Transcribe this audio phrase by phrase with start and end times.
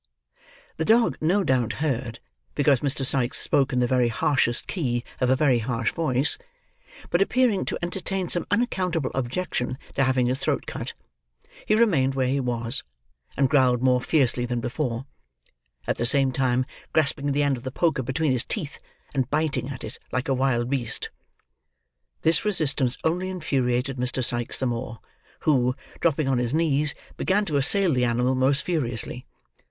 [0.77, 2.19] The dog no doubt heard;
[2.55, 3.05] because Mr.
[3.05, 6.39] Sikes spoke in the very harshest key of a very harsh voice;
[7.11, 10.93] but, appearing to entertain some unaccountable objection to having his throat cut,
[11.67, 12.81] he remained where he was,
[13.37, 15.05] and growled more fiercely than before:
[15.85, 18.79] at the same time grasping the end of the poker between his teeth,
[19.13, 21.11] and biting at it like a wild beast.
[22.23, 24.25] This resistance only infuriated Mr.
[24.25, 24.97] Sikes the more;
[25.41, 29.27] who, dropping on his knees, began to assail the animal most furiously.